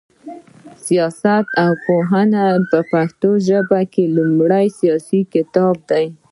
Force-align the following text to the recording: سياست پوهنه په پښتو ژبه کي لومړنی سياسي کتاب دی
سياست 0.85 1.45
پوهنه 1.83 2.45
په 2.69 2.79
پښتو 2.91 3.29
ژبه 3.47 3.79
کي 3.93 4.03
لومړنی 4.15 4.67
سياسي 4.79 5.21
کتاب 5.33 5.75
دی 5.89 6.05